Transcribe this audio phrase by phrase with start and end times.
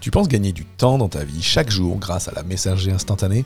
[0.00, 3.44] Tu penses gagner du temps dans ta vie chaque jour grâce à la messagerie instantanée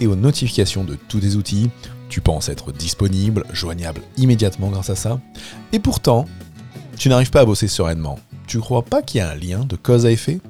[0.00, 1.70] et aux notifications de tous tes outils.
[2.08, 5.20] Tu penses être disponible, joignable immédiatement grâce à ça.
[5.72, 6.26] Et pourtant,
[6.96, 8.18] tu n'arrives pas à bosser sereinement.
[8.46, 10.40] Tu crois pas qu'il y a un lien de cause à effet?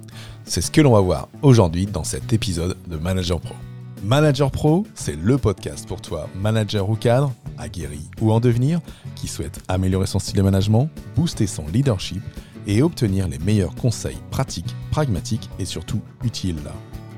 [0.44, 3.54] C'est ce que l'on va voir aujourd'hui dans cet épisode de Manager Pro.
[4.02, 8.80] Manager Pro, c'est le podcast pour toi, manager ou cadre, aguerri ou en devenir,
[9.14, 12.22] qui souhaite améliorer son style de management, booster son leadership
[12.70, 16.56] et obtenir les meilleurs conseils pratiques, pragmatiques et surtout utiles.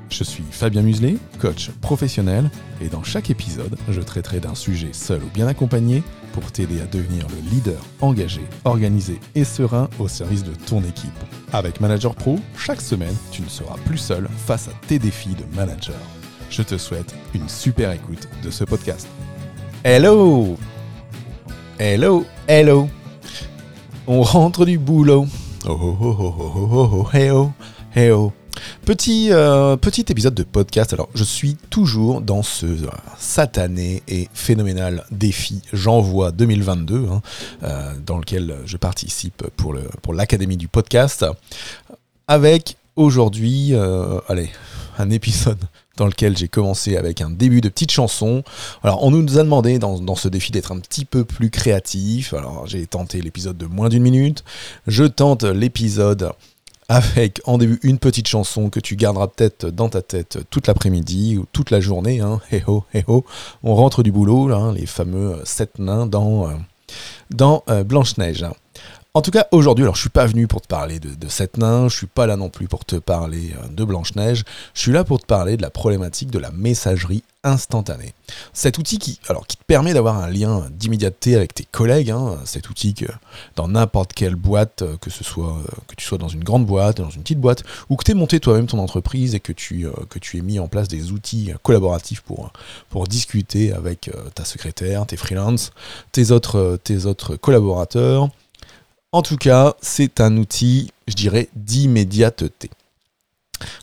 [0.09, 2.49] Je suis Fabien Muselet, coach professionnel,
[2.81, 6.85] et dans chaque épisode, je traiterai d'un sujet seul ou bien accompagné pour t'aider à
[6.85, 11.11] devenir le leader engagé, organisé et serein au service de ton équipe.
[11.51, 15.55] Avec Manager Pro, chaque semaine, tu ne seras plus seul face à tes défis de
[15.55, 15.99] manager.
[16.49, 19.07] Je te souhaite une super écoute de ce podcast.
[19.83, 20.57] Hello
[21.79, 22.87] Hello Hello
[24.05, 25.27] On rentre du boulot.
[27.13, 27.31] Hey
[27.95, 28.11] hey.
[28.85, 29.29] Petit,
[29.81, 30.91] petit épisode de podcast.
[30.91, 37.21] Alors, je suis toujours dans ce euh, satané et phénoménal défi J'envoie 2022, hein,
[37.63, 41.25] euh, dans lequel je participe pour, pour l'Académie du podcast,
[42.27, 44.49] avec aujourd'hui, euh, allez,
[44.97, 45.63] un épisode
[45.97, 48.43] dans lequel j'ai commencé avec un début de petite chanson.
[48.83, 52.33] Alors, on nous a demandé dans, dans ce défi d'être un petit peu plus créatif.
[52.33, 54.43] Alors, j'ai tenté l'épisode de moins d'une minute.
[54.87, 56.31] Je tente l'épisode
[56.89, 61.37] avec en début une petite chanson que tu garderas peut-être dans ta tête toute l'après-midi
[61.37, 62.19] ou toute la journée.
[62.19, 62.41] Hein.
[62.67, 63.25] Ho, hey ho.
[63.63, 66.53] On rentre du boulot, hein, les fameux sept nains dans, euh,
[67.31, 68.45] dans euh, Blanche-Neige.
[69.15, 71.87] En tout cas, aujourd'hui, alors je suis pas venu pour te parler de, sept nains,
[71.87, 74.43] je suis pas là non plus pour te parler euh, de Blanche-Neige,
[74.73, 78.15] je suis là pour te parler de la problématique de la messagerie instantanée.
[78.53, 82.39] Cet outil qui, alors, qui te permet d'avoir un lien d'immédiateté avec tes collègues, hein,
[82.45, 83.05] cet outil que
[83.55, 86.65] dans n'importe quelle boîte, euh, que ce soit euh, que tu sois dans une grande
[86.65, 89.53] boîte, dans une petite boîte, ou que tu aies monté toi-même ton entreprise et que
[89.53, 95.69] tu, aies mis en place des outils collaboratifs pour, discuter avec ta secrétaire, tes freelances,
[96.11, 96.79] tes autres
[97.39, 98.31] collaborateurs.
[99.13, 102.71] En tout cas, c'est un outil, je dirais, d'immédiateté.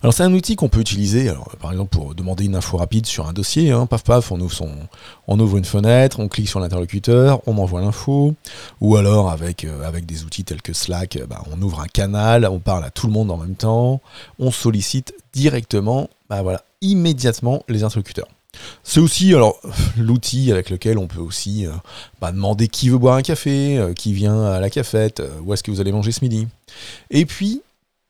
[0.03, 3.29] Alors c'est un outil qu'on peut utiliser, par exemple pour demander une info rapide sur
[3.29, 7.81] un dossier, hein, paf paf, on ouvre, une fenêtre, on clique sur l'interlocuteur, on m'envoie
[7.81, 8.35] l'info,
[8.81, 12.45] ou alors avec, euh, des outils tels que Slack, euh, bah, on ouvre un canal,
[12.51, 14.01] on parle à tout le monde en même temps,
[14.41, 18.29] on sollicite directement, bah, voilà, immédiatement les interlocuteurs.
[18.83, 19.61] C'est aussi alors
[19.97, 21.73] l'outil avec lequel on peut aussi euh,
[22.21, 25.55] bah, demander qui veut boire un café, euh, qui vient à la cafette, euh, où
[25.55, 26.49] est-ce que vous allez manger ce midi.
[27.11, 27.63] Et puis,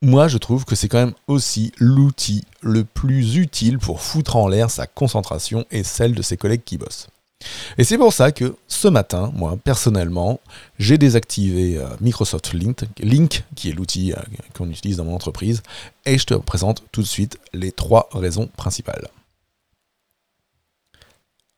[0.03, 4.49] moi je trouve que c'est quand même aussi l'outil le plus utile pour foutre en
[4.49, 7.09] l'air sa concentration et celle de ses collègues qui bossent.
[7.79, 10.41] Et c'est pour ça que ce matin, moi personnellement,
[10.79, 14.13] j'ai désactivé Microsoft Link, qui est l'outil
[14.55, 15.63] qu'on utilise dans mon entreprise,
[16.05, 19.09] et je te présente tout de suite les trois raisons principales.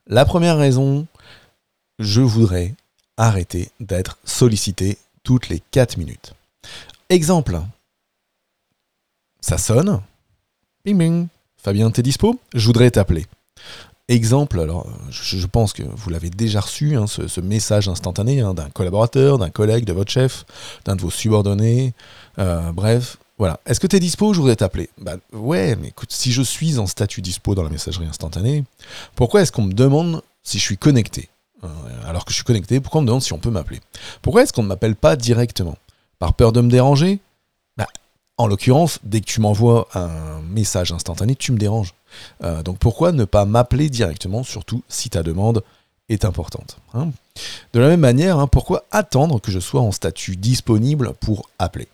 [0.08, 1.06] La première raison,
[2.00, 2.74] je voudrais
[3.16, 6.34] arrêter d'être sollicité toutes les 4 minutes.
[7.08, 7.60] Exemple,
[9.40, 10.00] ça sonne,
[10.84, 11.26] bing bing,
[11.56, 12.40] Fabien, t'es dispo?
[12.52, 13.26] Je voudrais t'appeler.
[14.08, 18.52] Exemple, alors je, pense que vous l'avez déjà reçu, hein, ce, ce message instantané hein,
[18.54, 20.44] d'un collaborateur, d'un collègue, de votre chef,
[20.84, 21.94] d'un de vos subordonnés,
[22.40, 23.58] euh, bref, voilà.
[23.66, 24.32] Est-ce que tu es dispo?
[24.32, 24.88] Je voudrais t'appeler.
[24.98, 28.62] Bah ouais, mais écoute, si je suis en statut dispo dans la messagerie instantanée,
[29.16, 31.28] pourquoi est-ce qu'on me demande si je suis connecté?
[31.64, 31.68] Euh,
[32.06, 33.80] Alors que je suis connecté, pourquoi on me demande si on peut m'appeler?
[34.22, 35.76] Pourquoi est-ce qu'on ne m'appelle pas directement?
[36.20, 37.18] Par peur de me déranger?
[37.76, 37.88] Bah,
[38.36, 41.94] En l'occurrence, dès que tu m'envoies un message instantané, tu me déranges.
[42.44, 45.64] Euh, donc pourquoi ne pas m'appeler directement, surtout si ta demande
[46.08, 47.10] est importante hein?
[47.72, 51.88] De la même manière, hein, pourquoi attendre que je sois en statut disponible pour appeler?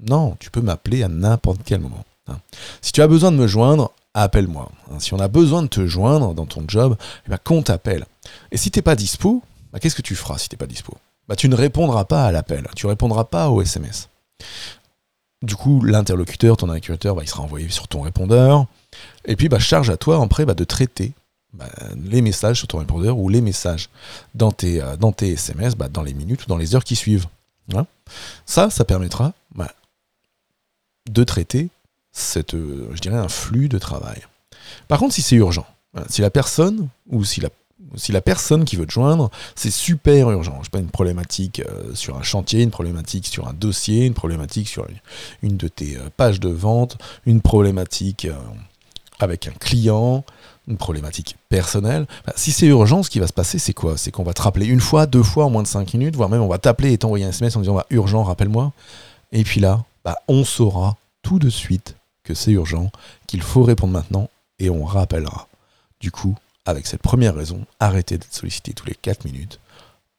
[0.00, 2.04] Non, tu peux m'appeler à n'importe quel moment.
[2.28, 2.38] hein.
[2.82, 4.70] Si tu as besoin de me joindre, appelle-moi.
[4.90, 4.98] hein.
[5.00, 6.96] Si on a besoin de te joindre dans ton job,
[7.26, 8.06] eh ben, qu'on t'appelle.
[8.52, 9.42] Et si t'es pas dispo,
[9.72, 10.96] bah, qu'est-ce que tu feras si t'es pas dispo?
[11.28, 14.08] Bah, Tu ne répondras pas à l'appel, tu répondras pas au SMS.
[15.42, 18.66] Du coup, l'interlocuteur, ton interlocuteur, bah, il sera envoyé sur ton répondeur.
[19.24, 21.12] Et puis, bah, charge à toi après bah, de traiter
[21.96, 23.88] les messages sur ton répondeur ou les messages
[24.34, 27.26] dans tes, euh, SMS bah, dans les minutes ou dans les heures qui suivent.
[27.74, 27.86] Hein
[28.46, 29.32] ça, ça permettra
[31.08, 31.68] de traiter
[32.12, 34.22] cette, euh, je dirais, un flux de travail.
[34.88, 35.66] Par contre, si c'est urgent,
[36.08, 37.48] si la personne ou si la,
[37.96, 41.94] si la personne qui veut te joindre, c'est super urgent, je pas, une problématique euh,
[41.94, 44.86] sur un chantier, une problématique sur un dossier, une problématique sur
[45.42, 48.28] une, de tes euh, pages de vente, une problématique
[49.20, 50.24] avec un client,
[50.68, 52.06] une problématique personnelle.
[52.26, 53.96] Bah, si c'est urgent, ce qui va se passer, c'est quoi?
[53.96, 56.28] C'est qu'on va te rappeler une fois, deux fois en moins de cinq minutes, voire
[56.28, 58.72] même on va t'appeler et t'envoyer un SMS en disant bah, urgent, rappelle-moi.
[59.32, 62.90] Et puis là, bah, on saura tout de suite que c'est urgent,
[63.26, 64.28] qu'il faut répondre maintenant
[64.58, 65.48] et on rappellera.
[66.00, 66.36] Du coup,
[66.66, 69.60] avec cette première raison, arrêter d'être sollicité tous les 4 minutes,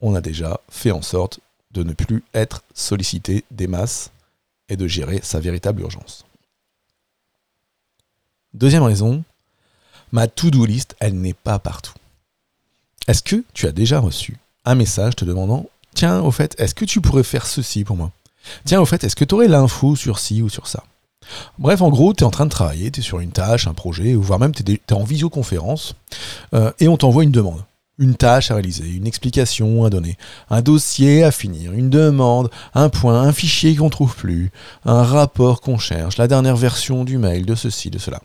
[0.01, 1.39] on a déjà fait en sorte
[1.71, 4.11] de ne plus être sollicité des masses
[4.69, 6.25] et de gérer sa véritable urgence.
[8.53, 9.23] Deuxième raison,
[10.11, 11.93] ma to-do list, elle n'est pas partout.
[13.07, 16.85] Est-ce que tu as déjà reçu un message te demandant Tiens, au fait, est-ce que
[16.85, 18.11] tu pourrais faire ceci pour moi?
[18.65, 20.83] Tiens, au fait, est-ce que tu aurais l'info sur ci ou sur ça?
[21.57, 23.73] Bref, en gros, tu es en train de travailler, tu es sur une tâche, un
[23.73, 25.95] projet, ou voire même tu es, en visioconférence,
[26.53, 27.63] euh, et on t'envoie une demande.
[27.97, 30.17] Une tâche à réaliser, une explication à donner,
[30.49, 34.51] un dossier à finir, une demande, un point, un fichier qu'on trouve plus,
[34.85, 38.21] un rapport qu'on cherche, la dernière version du mail, de ceci, de cela.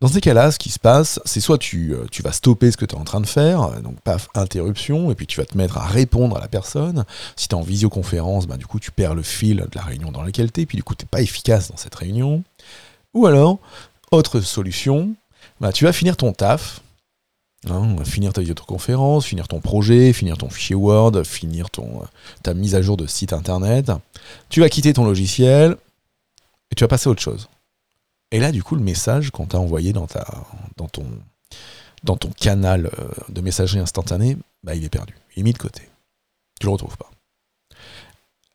[0.00, 2.78] Dans ces cas-là, ce qui se passe, c'est soit tu, euh, tu, vas stopper ce
[2.78, 5.44] que tu es en train de faire, euh, donc paf, interruption, et puis tu vas
[5.44, 7.04] te mettre à répondre à la personne.
[7.36, 10.10] Si tu es en visioconférence, bah, du coup tu perds le fil de la réunion
[10.10, 12.42] dans laquelle tu es, puis du coup tu n'es pas efficace dans cette réunion.
[13.12, 13.58] Ou alors,
[14.10, 15.14] autre solution,
[15.60, 16.80] bah, tu vas finir ton taf,
[17.68, 22.06] hein, finir ta visioconférence, finir ton projet, finir ton fichier Word, finir ton, euh,
[22.42, 23.92] ta mise à jour de site internet.
[24.48, 25.76] Tu vas quitter ton logiciel
[26.70, 27.50] et tu vas passer à autre chose.
[28.30, 30.20] Et là, du coup, le message qu'on t'a envoyé dans, ton,
[32.38, 35.16] canal euh, de messagerie instantanée, bah, il est perdu.
[35.36, 35.82] Il est mis de côté.
[36.60, 37.10] Tu le retrouves pas.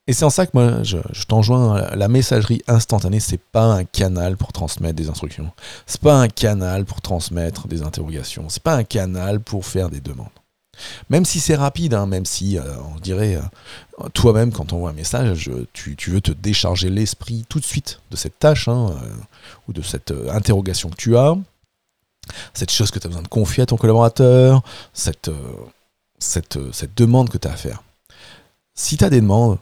[0.08, 3.86] Et c'est en ça que moi, je, je t'enjoins, la messagerie instantanée, c'est pas un
[3.86, 5.52] canal pour transmettre des instructions.
[5.88, 8.48] C'est pas un canal pour transmettre des interrogations.
[8.50, 10.30] C'est pas un canal pour faire des demandes.
[11.10, 12.64] Même si c'est rapide, hein, même si, euh,
[12.96, 17.60] on dirait, euh, toi-même, quand on voit un message, tu, veux te décharger l'esprit tout
[17.60, 19.10] de suite de cette tâche, hein, euh,
[19.68, 21.36] ou de cette interrogation que tu as,
[22.54, 24.64] cette chose que tu as besoin de confier à ton collaborateur,
[24.94, 25.30] cette,
[26.96, 27.84] demande que tu as à faire.
[28.74, 29.58] Si tu as des demandes,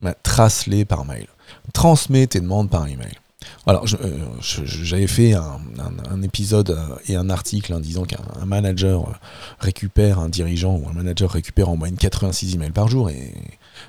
[0.00, 1.28] bah, trace-les par mail.
[1.72, 3.18] Transmets tes demandes par email.
[3.66, 9.12] Alors, euh, j'avais fait un, épisode euh, et un article en disant qu'un manager euh,
[9.60, 13.10] récupère, un dirigeant ou un manager récupère en moyenne 86 emails par jour.
[13.10, 13.34] Et,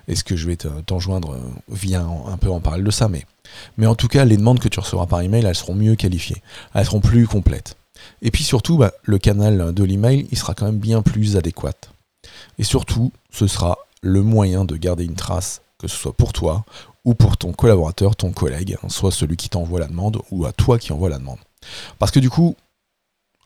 [0.07, 1.37] est-ce que je vais t'en joindre
[1.69, 3.09] vient un peu en parler de ça.
[3.09, 3.25] Mais,
[3.77, 6.41] mais en tout cas, les demandes que tu recevras par email, elles seront mieux qualifiées.
[6.73, 7.75] Elles seront plus complètes.
[8.21, 11.73] Et puis surtout, bah, le canal de l'email, il sera quand même bien plus adéquat.
[12.57, 16.63] Et surtout, ce sera le moyen de garder une trace, que ce soit pour toi
[17.05, 20.53] ou pour ton collaborateur, ton collègue, hein, soit celui qui t'envoie la demande ou à
[20.53, 21.39] toi qui envoie la demande.
[21.99, 22.55] Parce que du coup,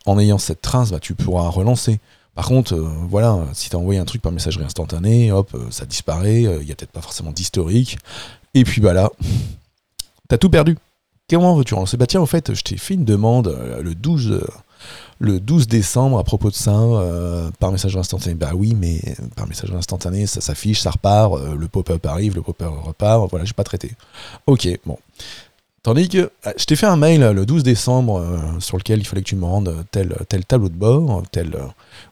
[0.06, 2.00] en ayant cette trace, bah, tu pourras relancer.
[2.36, 5.72] Par contre, euh, voilà, si tu as envoyé un truc par messagerie instantanée, hop, euh,
[5.72, 7.98] ça disparaît, euh, il n'y a peut-être pas forcément d'historique.
[8.54, 9.10] Et puis bah là,
[10.30, 10.78] t'as tout perdu.
[11.30, 11.98] Comment veux-tu relancer?
[11.98, 14.42] Bah tiens, en fait, je t'ai fait une demande le 12
[15.20, 18.36] le 12 décembre à propos de ça euh, par message instantané.
[18.36, 19.02] Bah oui, mais
[19.36, 23.46] par message instantané, ça s'affiche, ça repart, euh, le pop-up arrive, le pop-up repart, voilà,
[23.46, 23.92] j'ai pas traité.
[24.46, 24.98] Ok, bon.
[25.84, 28.24] Tandis que euh, je t'ai fait un mail le 12 décembre
[28.60, 31.58] sur lequel il fallait que tu me rendes tel, tel tableau de bord, tel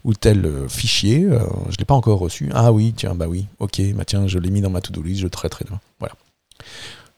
[0.03, 1.27] ou tel fichier.
[1.69, 2.49] je l'ai pas encore reçu.
[2.53, 5.21] Ah oui, tiens, bah oui, ok, bah tiens, je l'ai mis dans ma to-do list,
[5.21, 5.79] je traiterai demain.
[5.99, 6.15] Voilà.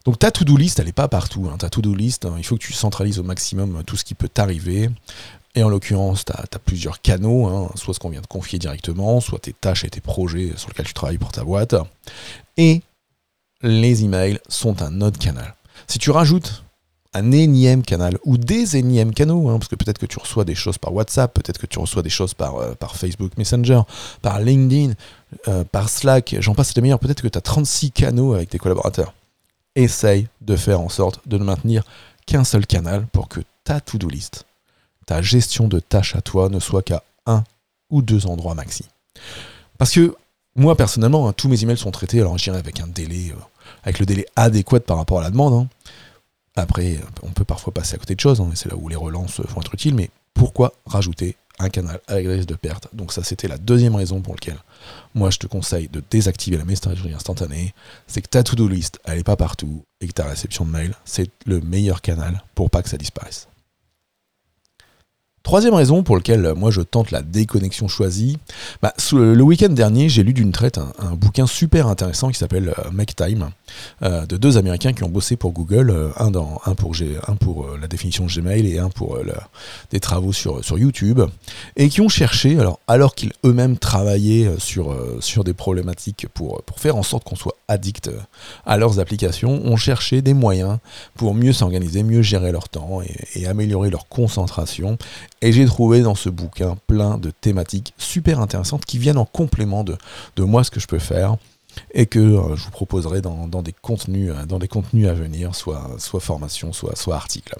[0.07, 1.49] Donc ta to-do list, elle n'est pas partout.
[1.51, 1.57] Hein.
[1.57, 4.29] Ta to-do list, hein, il faut que tu centralises au maximum tout ce qui peut
[4.29, 4.89] t'arriver.
[5.53, 7.69] Et en l'occurrence, tu as, plusieurs canaux, hein.
[7.75, 10.85] soit ce qu'on vient de confier directement, soit tes tâches et tes projets sur lesquels
[10.85, 11.75] tu travailles pour ta boîte.
[12.55, 12.83] Et
[13.61, 15.55] les emails sont un autre canal.
[15.87, 16.63] Si tu rajoutes
[17.13, 20.77] un énième canal ou des énièmes canaux, parce que peut-être que tu reçois des choses
[20.77, 23.81] par WhatsApp, peut-être que tu reçois des choses par, euh, Facebook Messenger,
[24.21, 24.93] par LinkedIn,
[25.49, 28.57] euh, par Slack, j'en passe les meilleurs, peut-être que tu as 36 canaux avec tes
[28.57, 29.13] collaborateurs
[29.77, 31.83] essaye de faire en sorte de ne maintenir
[32.25, 34.45] qu'un seul canal pour que ta to-do list,
[35.05, 37.43] ta gestion de tâches à toi ne soit qu'à un
[37.89, 38.85] ou deux endroits maxi.
[39.77, 40.15] Parce que
[40.55, 43.39] moi personnellement, hein, tous mes emails sont traités, alors je dirais avec un délai, euh,
[43.83, 45.53] avec le délai adéquat par rapport à la demande.
[45.53, 45.67] Hein.
[46.55, 49.39] Après, on peut parfois passer à côté de choses, hein, c'est là où les relances
[49.39, 52.87] vont être utiles, mais pourquoi rajouter un canal avec risque de perte.
[52.93, 54.59] Donc ça, c'était la deuxième raison pour laquelle
[55.15, 57.73] moi, je te conseille de désactiver la messagerie instantanée.
[58.05, 60.93] C'est que ta to-do list, elle n'est pas partout et que ta réception de mail,
[61.05, 63.47] c'est le meilleur canal pour pas que ça disparaisse.
[65.47, 68.37] Troisième raison pour laquelle euh, moi je tente la déconnexion choisie,
[68.81, 72.91] bah, le week-end dernier j'ai lu d'une traite un, bouquin super intéressant qui s'appelle euh,
[72.91, 73.51] Make Time
[74.03, 76.31] euh, de deux Américains qui ont bossé pour Google, un,
[76.75, 79.19] pour, la définition de Gmail et un pour
[79.91, 81.21] des travaux sur, YouTube,
[81.77, 86.79] et qui ont cherché, alors, alors qu'ils eux-mêmes travaillaient sur, sur des problématiques pour, pour
[86.79, 88.11] faire en sorte qu'on soit addict
[88.65, 90.79] à leurs applications, ont cherché des moyens
[91.15, 92.99] pour mieux s'organiser, mieux gérer leur temps
[93.35, 94.97] et améliorer leur concentration
[95.41, 99.83] et j'ai trouvé dans ce bouquin plein de thématiques super intéressantes qui viennent en complément
[99.83, 99.97] de,
[100.35, 101.37] de moi ce que je peux faire
[101.93, 105.55] et que euh, je vous proposerai dans, des contenus, euh, dans des contenus à venir,
[105.55, 107.55] soit, soit formation, soit, soit articles.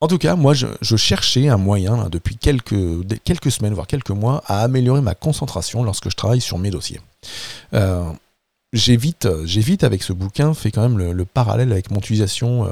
[0.00, 4.42] En tout cas, moi, je, cherchais un moyen, depuis quelques, quelques semaines, voire quelques mois,
[4.46, 7.00] à améliorer ma concentration lorsque je travaille sur mes dossiers.
[7.74, 8.10] Euh,
[8.72, 12.66] j'évite, j'évite avec ce bouquin, fait quand même le, parallèle avec mon utilisation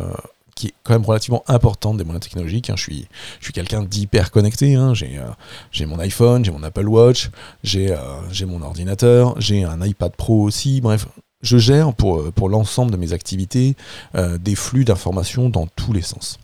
[0.58, 2.68] qui est quand même relativement importante des moyens technologiques.
[2.68, 2.74] Hein.
[2.76, 4.74] Je suis, je suis quelqu'un d'hyper connecté.
[4.74, 4.92] Hein.
[4.92, 5.30] J'ai, euh,
[5.70, 7.30] j'ai mon iPhone, j'ai mon Apple Watch,
[7.62, 7.98] j'ai, euh,
[8.32, 10.80] j'ai mon ordinateur, j'ai un iPad Pro aussi.
[10.80, 11.06] Bref,
[11.42, 13.76] je gère pour, euh, l'ensemble de mes activités
[14.14, 16.38] des flux d'informations dans tous les sens.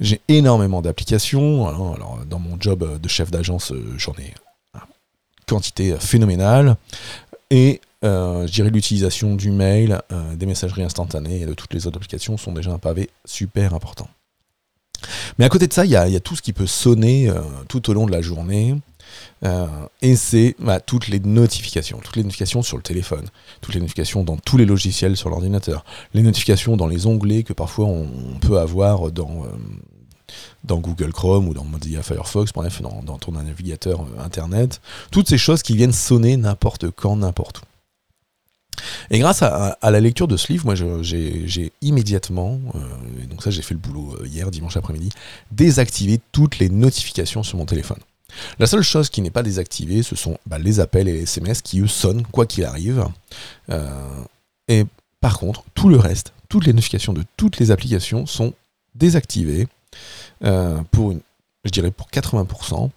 [0.00, 1.68] J'ai énormément d'applications.
[1.68, 2.24] Hein.
[2.30, 4.32] Dans mon job de chef d'agence, j'en ai
[4.74, 4.80] une
[5.46, 6.76] quantité phénoménale.
[7.50, 11.86] Et euh, je dirais l'utilisation du mail, euh, des messageries instantanées et de toutes les
[11.86, 14.08] autres applications sont déjà un pavé super important.
[15.38, 17.90] Mais à côté de ça, il y, a, tout ce qui peut sonner euh, tout
[17.90, 18.74] au long de la journée.
[20.02, 23.26] et c'est bah, toutes les notifications, toutes les notifications sur le téléphone,
[23.60, 27.52] toutes les notifications dans tous les logiciels sur l'ordinateur, les notifications dans les onglets que
[27.52, 28.08] parfois on,
[28.40, 29.44] peut avoir dans,
[30.66, 35.62] Google Chrome ou dans Mozilla Firefox, bref, dans, dans ton navigateur Internet, toutes ces choses
[35.62, 37.77] qui viennent sonner n'importe quand, n'importe où.
[39.10, 43.62] Et grâce à, la lecture de ce livre, moi j'ai immédiatement, euh, donc ça j'ai
[43.62, 45.10] fait le boulot euh, hier, dimanche après-midi,
[45.52, 47.98] désactivé toutes les notifications sur mon téléphone.
[48.58, 51.62] La seule chose qui n'est pas désactivée, ce sont bah, les appels et les SMS
[51.62, 53.04] qui eux sonnent quoi qu'il arrive.
[53.70, 53.90] Euh,
[54.68, 54.84] et
[55.20, 58.52] par contre, tout le reste, toutes les notifications de toutes les applications sont
[58.94, 59.66] désactivées
[60.90, 61.14] pour
[61.64, 62.90] je dirais pour 80%.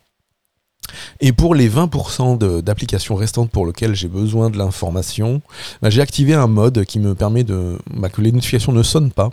[1.20, 5.42] Et pour les 20% d'applications restantes pour lesquelles j'ai besoin de l'information,
[5.82, 9.12] bah, j'ai activé un mode qui me permet de, bah, que les notifications ne sonnent
[9.12, 9.32] pas.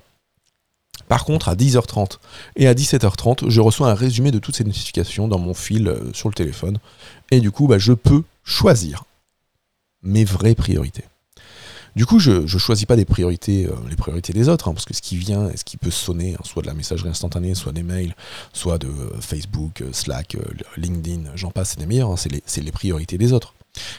[1.08, 2.18] Par contre, à 10h30
[2.56, 6.12] et à 17h30, je reçois un résumé de toutes ces notifications dans mon fil euh,
[6.12, 6.78] sur le téléphone.
[7.30, 9.04] Et du coup, bah, je peux choisir
[10.02, 11.04] mes vraies priorités.
[11.98, 14.94] Du coup, je ne choisis pas priorités, euh, les priorités des autres, hein, parce que
[14.94, 17.82] ce qui vient, ce qui peut sonner, hein, soit de la messagerie instantanée, soit des
[17.82, 18.14] mails,
[18.52, 20.36] soit de euh, Facebook, euh, Slack,
[20.76, 23.52] LinkedIn, j'en passe, c'est des meilleurs, hein, c'est les, priorités des autres.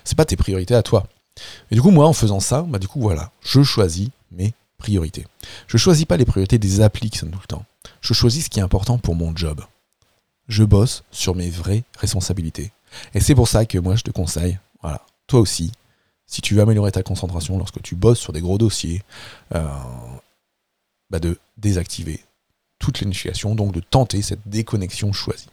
[0.06, 1.08] C'est pas tes priorités à toi.
[1.72, 5.28] Et du coup, moi, en faisant ça, bah, du coup, voilà, je choisis mes priorités.
[5.68, 7.66] Je choisis pas les priorités des applis tout le temps.
[8.00, 9.60] Je choisis ce qui est important pour mon job.
[10.48, 12.72] Je bosse sur mes vraies responsabilités.
[13.14, 15.74] Et c'est pour ça que moi, je te conseille, voilà, toi aussi,
[16.30, 19.02] si tu veux améliorer ta concentration lorsque tu bosses sur des gros dossiers,
[19.56, 19.68] euh,
[21.10, 22.24] bah de désactiver
[22.78, 25.50] toutes les notifications, donc de tenter cette déconnexion choisie.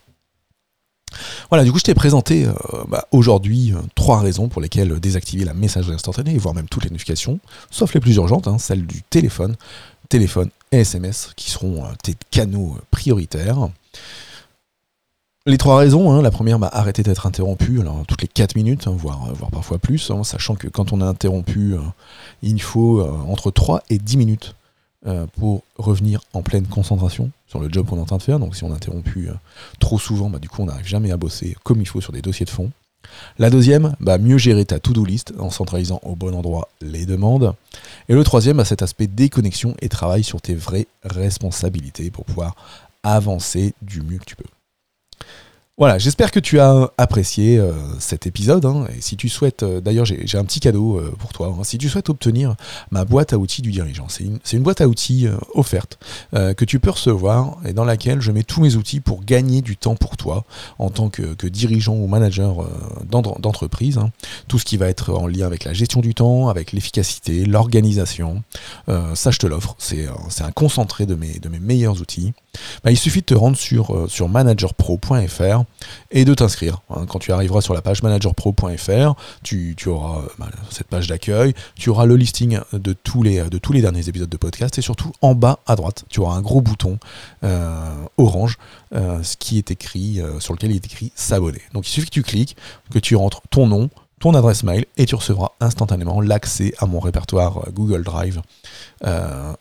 [1.49, 2.53] Voilà, du coup, je t'ai présenté euh,
[2.89, 6.91] bah, aujourd'hui euh, trois raisons pour lesquelles désactiver la messagerie instantanée, voire même toutes les
[6.91, 7.41] notifications,
[7.71, 9.57] sauf les plus urgentes, hein, celles du téléphone,
[10.11, 13.71] téléphone et SMS, qui seront tes canaux prioritaires.
[15.49, 18.89] Les trois raisons, hein, la première, bah, arrêter d'être interrompu, alors toutes les 4 minutes,
[18.89, 21.79] hein, voire, voire parfois plus, hein, sachant que quand on est interrompu, euh,
[22.43, 24.57] il faut euh, entre 3 et 10 minutes
[25.07, 28.41] euh, pour revenir en pleine concentration sur le job qu'on est en train de faire.
[28.41, 29.29] Donc si on est interrompu
[29.79, 32.23] trop souvent, bah, du coup on n'arrive jamais à bosser comme il faut sur des
[32.23, 32.73] dossiers de fond.
[33.39, 37.55] La deuxième, bah, mieux gérer ta to-do list en centralisant au bon endroit les demandes.
[38.09, 42.57] Et le troisième, cet aspect déconnexion et travail sur tes vraies responsabilités pour pouvoir
[43.05, 44.43] avancer du mieux que tu peux.
[45.79, 48.65] Voilà, j'espère que tu as apprécié euh, cet épisode.
[48.65, 48.87] Hein.
[48.97, 51.55] et si tu souhaites, euh, d'ailleurs, j'ai un petit cadeau euh, pour toi.
[51.55, 51.65] Hein.
[51.65, 52.57] si tu souhaites obtenir
[52.91, 55.99] ma boîte à outils du dirigeant, c'est une, boîte à outils offerte
[56.33, 59.77] que tu peux recevoir et dans laquelle je mets tous mes outils pour gagner du
[59.77, 60.45] temps pour toi
[60.79, 62.67] en tant que, dirigeant ou manager
[63.09, 63.99] d'entreprise.
[63.99, 64.11] Hein.
[64.49, 68.43] tout ce qui va être en lien avec la gestion du temps, avec l'efficacité, l'organisation.
[69.15, 69.77] ça, je te l'offre.
[69.79, 70.09] C'est
[70.41, 72.33] un concentré de mes, meilleurs outils.
[72.83, 75.66] Bah, il suffit de te rendre sur managerpro.fr
[76.11, 76.81] et de t'inscrire.
[76.91, 77.07] Hein.
[77.09, 81.91] Quand tu arriveras sur la page managerpro.fr, tu, auras euh, bah, cette page d'accueil, tu
[81.91, 83.43] auras le listing de tous, les,
[83.81, 86.99] derniers épisodes de podcast et surtout en bas à droite, tu auras un gros bouton
[87.45, 88.59] euh, orange
[88.95, 91.61] euh, qui est écrit, sur lequel il est écrit s'abonner.
[91.73, 92.57] Donc il suffit que tu cliques,
[92.93, 97.01] que tu rentres ton nom, ton adresse mail et tu recevras instantanément l'accès à mon
[97.01, 98.41] répertoire Google Drive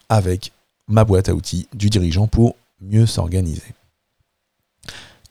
[0.09, 0.51] avec
[0.87, 3.73] ma boîte à outils du dirigeant pour mieux s'organiser.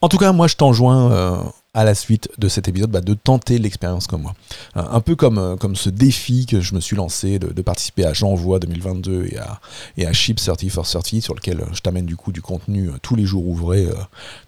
[0.01, 1.37] En tout cas, moi, je t'enjoins euh,
[1.75, 4.35] à la suite de cet épisode bah, de tenter l'expérience comme moi.
[4.75, 8.13] Un peu comme, euh, comme ce défi que je me suis lancé de, participer à
[8.13, 9.61] J'envoie 2022 et à,
[9.97, 12.93] et à Ship 30 for 30 sur lequel je t'amène du coup du contenu euh,
[13.03, 13.89] tous les jours ouvrés,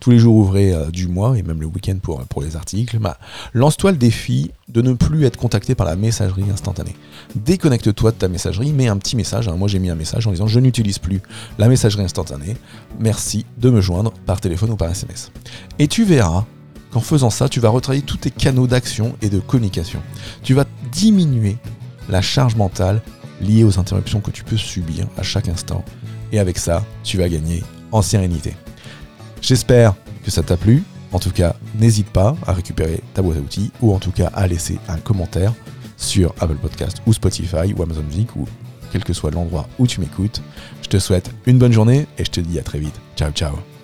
[0.00, 2.98] tous les jours ouvrés du mois et même le week-end pour, pour les articles.
[2.98, 3.18] Bah,
[3.54, 6.94] lance-toi le défi de ne plus être contacté par la messagerie instantanée.
[7.34, 9.48] Déconnecte-toi de ta messagerie, mets un petit message.
[9.48, 9.56] Hein.
[9.56, 11.20] moi j'ai mis un message en disant je n'utilise plus
[11.58, 12.56] la messagerie instantanée.
[13.00, 15.30] Merci de me joindre par téléphone ou par SMS.
[15.78, 16.44] Et tu verras
[16.96, 20.00] qu'en faisant ça, tu vas retravailler tous tes canaux d'action et de communication.
[20.42, 21.58] Tu vas diminuer
[22.08, 23.02] la charge mentale
[23.42, 25.84] liée aux interruptions que tu peux subir à chaque instant.
[26.32, 27.62] Et avec ça, tu vas gagner
[27.92, 28.56] en sérénité.
[29.42, 30.84] J'espère que ça t'a plu.
[31.12, 34.30] En tout cas, n'hésite pas à récupérer ta boîte à outils ou en tout cas
[34.34, 35.52] à laisser un commentaire
[35.98, 38.46] sur Apple Podcast ou Spotify ou Amazon Music ou
[38.90, 40.40] quel que soit l'endroit où tu m'écoutes.
[40.80, 42.98] Je te souhaite une bonne journée et je te dis à très vite.
[43.16, 43.75] Ciao ciao